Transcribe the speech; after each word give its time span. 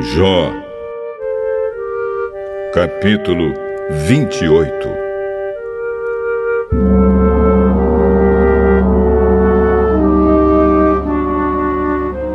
Jó, 0.00 0.52
capítulo 2.74 3.54
28 4.08 4.88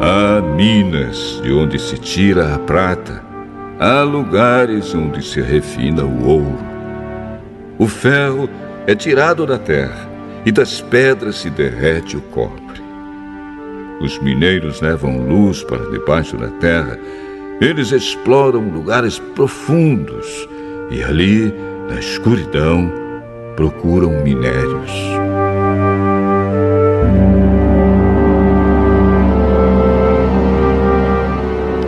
Há 0.01 0.41
minas 0.55 1.41
de 1.43 1.51
onde 1.51 1.77
se 1.77 1.97
tira 1.97 2.55
a 2.55 2.59
prata, 2.59 3.21
há 3.77 4.03
lugares 4.03 4.95
onde 4.95 5.21
se 5.21 5.41
refina 5.41 6.05
o 6.05 6.25
ouro. 6.25 6.59
O 7.77 7.87
ferro 7.87 8.49
é 8.87 8.95
tirado 8.95 9.45
da 9.45 9.59
terra 9.59 10.09
e 10.45 10.51
das 10.51 10.79
pedras 10.79 11.35
se 11.35 11.49
derrete 11.49 12.15
o 12.15 12.21
cobre. 12.21 12.81
Os 13.99 14.17
mineiros 14.19 14.79
levam 14.79 15.27
luz 15.27 15.61
para 15.61 15.89
debaixo 15.89 16.37
da 16.37 16.47
terra 16.47 16.97
eles 17.61 17.91
exploram 17.91 18.69
lugares 18.69 19.19
profundos 19.19 20.47
e 20.89 21.03
ali, 21.03 21.53
na 21.89 21.99
escuridão, 21.99 22.91
procuram 23.55 24.23
minérios. 24.23 24.91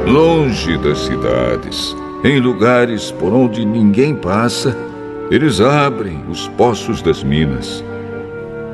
Longe 0.05 0.77
das 0.79 0.99
cidades, 0.99 1.95
em 2.25 2.39
lugares 2.41 3.11
por 3.11 3.33
onde 3.33 3.63
ninguém 3.65 4.13
passa, 4.13 4.77
eles 5.31 5.61
abrem 5.61 6.21
os 6.29 6.49
poços 6.49 7.01
das 7.01 7.23
minas 7.23 7.81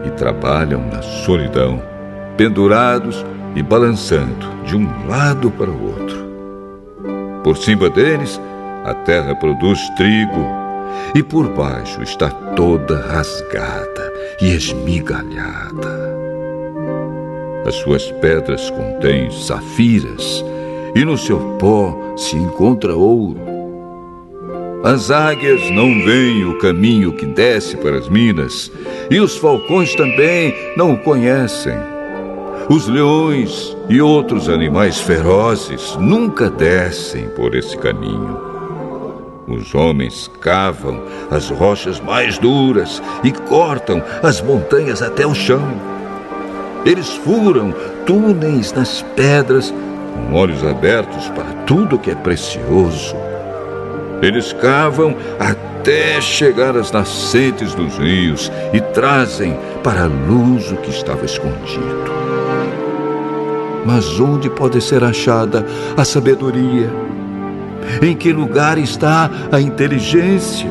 e 0.03 0.09
trabalham 0.12 0.81
na 0.92 1.03
solidão, 1.03 1.80
pendurados 2.36 3.23
e 3.56 3.62
balançando 3.62 4.48
de 4.66 4.75
um 4.75 4.90
lado 5.08 5.52
para 5.52 5.70
o 5.70 5.86
outro. 5.86 6.27
Por 7.48 7.56
cima 7.56 7.90
deles, 7.90 8.42
a 8.84 8.94
terra 8.94 9.34
produz 9.34 9.80
trigo, 9.95 10.45
e 11.16 11.23
por 11.23 11.48
baixo 11.48 12.03
está 12.03 12.30
toda 12.30 13.00
rasgada 13.08 14.14
e 14.42 14.50
esmigalhada. 14.50 15.88
As 17.66 17.73
suas 17.75 18.12
pedras 18.20 18.70
contêm 18.70 19.31
safiras, 19.31 20.44
e 20.94 21.06
no 21.06 21.18
seu 21.18 21.40
pó 21.58 21.98
se 22.18 22.36
encontra 22.36 22.94
ouro. 22.94 23.40
As 24.84 25.09
águias 25.09 25.72
não 25.72 26.03
veem 26.03 26.44
o 26.44 26.58
caminho 26.58 27.14
que 27.14 27.25
desce 27.25 27.78
para 27.78 27.98
as 27.98 28.09
minas, 28.09 28.70
e 29.09 29.22
os 29.22 29.38
falcões 29.38 29.95
também 29.95 30.53
não 30.75 30.95
o 30.95 30.98
conhecem. 30.98 31.97
Os 32.70 32.86
leões 32.86 33.78
e 33.88 34.02
outros 34.02 34.50
animais 34.50 35.00
ferozes 35.00 35.96
nunca 35.98 36.50
descem 36.50 37.30
por 37.30 37.56
esse 37.56 37.78
caminho. 37.78 38.38
Os 39.48 39.74
homens 39.74 40.30
cavam 40.42 41.02
as 41.32 41.50
rochas 41.50 42.02
mais 42.02 42.38
duras 42.38 43.02
e 43.24 43.32
cortam 43.32 44.04
as 44.22 44.42
montanhas 44.42 45.02
até 45.02 45.26
o 45.26 45.34
chão. 45.34 45.66
Eles 46.86 47.16
furam 47.16 47.74
túneis 48.06 48.74
nas 48.74 49.02
pedras 49.16 49.74
com 50.14 50.36
olhos 50.36 50.62
abertos 50.66 51.30
para 51.30 51.54
tudo 51.66 51.98
que 51.98 52.12
é 52.12 52.16
precioso. 52.16 53.16
Eles 54.22 54.52
cavam 54.52 55.16
até 55.40 56.20
chegar 56.20 56.76
às 56.76 56.92
nascentes 56.92 57.74
dos 57.74 57.98
rios 57.98 58.52
e 58.74 58.81
trazem 58.81 59.58
para 59.81 60.04
a 60.04 60.08
luz 60.08 60.70
o 60.70 60.76
que 60.76 60.90
estava 60.90 61.24
escondido. 61.24 62.37
Mas 63.88 64.20
onde 64.20 64.50
pode 64.50 64.81
ser 64.81 65.02
achada 65.02 65.66
a 65.96 66.03
sabedoria? 66.03 66.92
Em 68.02 68.14
que 68.14 68.34
lugar 68.34 68.78
está 68.78 69.31
a 69.50 69.62
inteligência? 69.62 70.70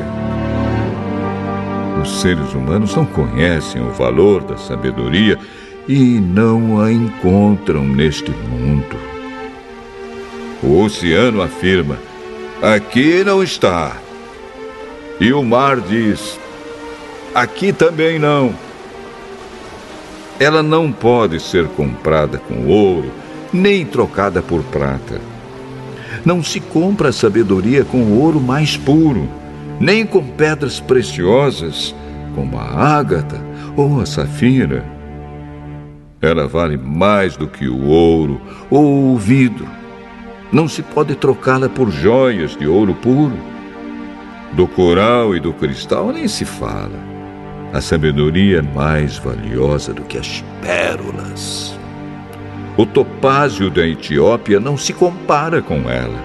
Os 1.99 2.21
seres 2.21 2.53
humanos 2.53 2.95
não 2.95 3.07
conhecem 3.07 3.81
o 3.81 3.89
valor 3.89 4.43
da 4.43 4.55
sabedoria 4.55 5.39
e 5.87 6.19
não 6.19 6.79
a 6.79 6.91
encontram 6.91 7.83
neste 7.83 8.29
mundo. 8.29 8.95
O 10.61 10.83
oceano 10.83 11.41
afirma: 11.41 11.97
aqui 12.61 13.23
não 13.23 13.41
está. 13.41 13.97
E 15.19 15.33
o 15.33 15.41
mar 15.41 15.81
diz: 15.81 16.39
aqui 17.33 17.73
também 17.73 18.19
não. 18.19 18.66
Ela 20.39 20.61
não 20.61 20.91
pode 20.91 21.39
ser 21.39 21.67
comprada 21.69 22.37
com 22.37 22.67
ouro, 22.67 23.11
nem 23.51 23.83
trocada 23.83 24.39
por 24.39 24.61
prata. 24.63 25.19
Não 26.23 26.43
se 26.43 26.59
compra 26.59 27.09
a 27.09 27.13
sabedoria 27.13 27.83
com 27.83 28.19
ouro 28.19 28.39
mais 28.39 28.77
puro, 28.77 29.27
nem 29.79 30.05
com 30.05 30.23
pedras 30.23 30.79
preciosas, 30.79 31.95
como 32.35 32.59
a 32.59 32.65
ágata 32.65 33.41
ou 33.75 33.99
a 33.99 34.05
safira. 34.05 34.85
Ela 36.21 36.47
vale 36.47 36.77
mais 36.77 37.35
do 37.35 37.47
que 37.47 37.67
o 37.67 37.85
ouro 37.87 38.39
ou 38.69 39.13
o 39.13 39.17
vidro. 39.17 39.67
Não 40.51 40.67
se 40.67 40.83
pode 40.83 41.15
trocá-la 41.15 41.67
por 41.67 41.89
joias 41.89 42.55
de 42.55 42.67
ouro 42.67 42.93
puro. 42.93 43.37
Do 44.53 44.67
coral 44.67 45.35
e 45.35 45.39
do 45.39 45.51
cristal 45.51 46.11
nem 46.11 46.27
se 46.27 46.45
fala. 46.45 47.16
A 47.73 47.81
sabedoria 47.81 48.59
é 48.59 48.61
mais 48.61 49.17
valiosa 49.17 49.93
do 49.93 50.03
que 50.03 50.17
as 50.17 50.43
pérolas. 50.61 51.77
O 52.77 52.85
topázio 52.85 53.69
da 53.69 53.85
Etiópia 53.85 54.59
não 54.59 54.77
se 54.77 54.93
compara 54.93 55.61
com 55.61 55.89
ela. 55.89 56.19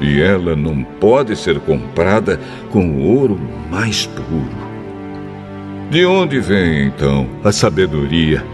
E 0.00 0.20
ela 0.20 0.54
não 0.54 0.82
pode 0.82 1.34
ser 1.34 1.58
comprada 1.60 2.38
com 2.70 2.90
o 2.90 3.02
ouro 3.02 3.40
mais 3.70 4.06
puro. 4.06 4.66
De 5.90 6.04
onde 6.04 6.40
vem 6.40 6.86
então 6.86 7.26
a 7.42 7.50
sabedoria? 7.50 8.44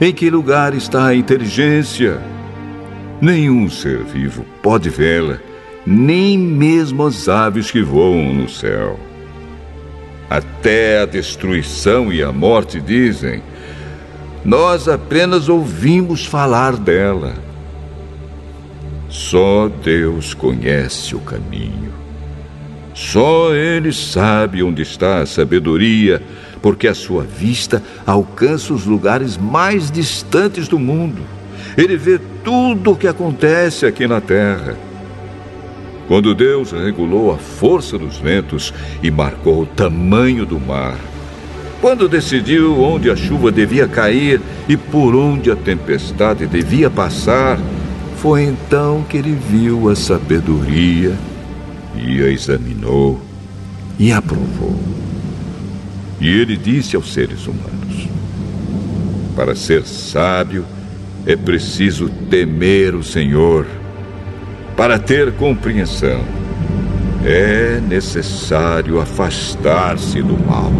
Em 0.00 0.12
que 0.12 0.28
lugar 0.28 0.74
está 0.74 1.06
a 1.06 1.14
inteligência? 1.14 2.20
Nenhum 3.20 3.70
ser 3.70 4.02
vivo 4.02 4.44
pode 4.62 4.90
vê-la, 4.90 5.38
nem 5.86 6.36
mesmo 6.36 7.06
as 7.06 7.28
aves 7.28 7.70
que 7.70 7.82
voam 7.82 8.34
no 8.34 8.48
céu. 8.48 8.98
Até 10.30 11.00
a 11.00 11.06
destruição 11.06 12.12
e 12.12 12.22
a 12.22 12.30
morte 12.30 12.80
dizem: 12.80 13.42
Nós 14.44 14.86
apenas 14.86 15.48
ouvimos 15.48 16.24
falar 16.24 16.76
dela. 16.76 17.34
Só 19.08 19.68
Deus 19.68 20.32
conhece 20.32 21.16
o 21.16 21.18
caminho. 21.18 21.92
Só 22.94 23.52
Ele 23.52 23.92
sabe 23.92 24.62
onde 24.62 24.82
está 24.82 25.18
a 25.18 25.26
sabedoria, 25.26 26.22
porque 26.62 26.86
a 26.86 26.94
sua 26.94 27.24
vista 27.24 27.82
alcança 28.06 28.72
os 28.72 28.86
lugares 28.86 29.36
mais 29.36 29.90
distantes 29.90 30.68
do 30.68 30.78
mundo. 30.78 31.22
Ele 31.76 31.96
vê 31.96 32.20
tudo 32.44 32.92
o 32.92 32.96
que 32.96 33.08
acontece 33.08 33.84
aqui 33.84 34.06
na 34.06 34.20
terra. 34.20 34.76
Quando 36.10 36.34
Deus 36.34 36.72
regulou 36.72 37.32
a 37.32 37.38
força 37.38 37.96
dos 37.96 38.18
ventos 38.18 38.74
e 39.00 39.12
marcou 39.12 39.62
o 39.62 39.66
tamanho 39.66 40.44
do 40.44 40.58
mar. 40.58 40.98
Quando 41.80 42.08
decidiu 42.08 42.82
onde 42.82 43.08
a 43.08 43.14
chuva 43.14 43.52
devia 43.52 43.86
cair 43.86 44.40
e 44.68 44.76
por 44.76 45.14
onde 45.14 45.52
a 45.52 45.54
tempestade 45.54 46.48
devia 46.48 46.90
passar, 46.90 47.60
foi 48.16 48.42
então 48.42 49.04
que 49.08 49.18
ele 49.18 49.38
viu 49.48 49.88
a 49.88 49.94
sabedoria 49.94 51.16
e 51.94 52.20
a 52.20 52.26
examinou 52.26 53.22
e 53.96 54.10
aprovou. 54.10 54.76
E 56.20 56.28
ele 56.28 56.56
disse 56.56 56.96
aos 56.96 57.12
seres 57.12 57.46
humanos: 57.46 58.08
Para 59.36 59.54
ser 59.54 59.84
sábio 59.84 60.64
é 61.24 61.36
preciso 61.36 62.08
temer 62.28 62.96
o 62.96 63.04
Senhor 63.04 63.64
para 64.80 64.98
ter 64.98 65.30
compreensão, 65.32 66.24
é 67.22 67.78
necessário 67.86 68.98
afastar-se 68.98 70.22
do 70.22 70.38
mal. 70.42 70.72